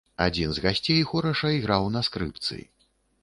Адзін 0.25 0.53
з 0.57 0.63
гасцей 0.63 1.03
хораша 1.11 1.51
іграў 1.57 1.85
на 1.97 2.01
скрыпцы. 2.09 2.61